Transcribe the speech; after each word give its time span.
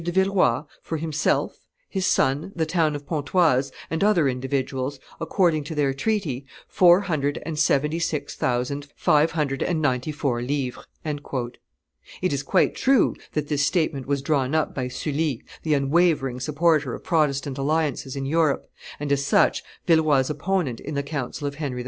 de 0.03 0.11
Villeroi, 0.11 0.63
for 0.81 0.97
himself, 0.97 1.59
his 1.87 2.07
son, 2.07 2.51
the 2.55 2.65
town 2.65 2.95
of 2.95 3.05
Pontoise, 3.05 3.71
and 3.87 4.03
other 4.03 4.27
individuals, 4.27 4.99
according 5.19 5.63
to 5.63 5.75
their 5.75 5.93
treaty, 5.93 6.43
four 6.67 7.01
hundred 7.01 7.39
and 7.45 7.59
seventy 7.59 7.99
six 7.99 8.35
thousand 8.35 8.87
five 8.95 9.33
hundred 9.33 9.61
and 9.61 9.79
ninety 9.79 10.11
four 10.11 10.41
livres." 10.41 10.81
It 12.19 12.33
is 12.33 12.41
quite 12.41 12.73
true 12.73 13.15
that 13.33 13.47
this 13.47 13.63
statement 13.67 14.07
was 14.07 14.23
drawn 14.23 14.55
up 14.55 14.73
by 14.73 14.87
Sully, 14.87 15.43
the 15.61 15.75
unwavering 15.75 16.39
supporter 16.39 16.95
of 16.95 17.03
Protestant 17.03 17.59
alliances 17.59 18.15
in 18.15 18.25
Europe, 18.25 18.65
and, 18.99 19.11
as 19.11 19.23
such, 19.23 19.61
Villeroi's 19.85 20.31
opponent 20.31 20.79
in 20.79 20.95
the 20.95 21.03
council 21.03 21.45
of 21.45 21.53
Henry 21.53 21.79
IV. 21.79 21.79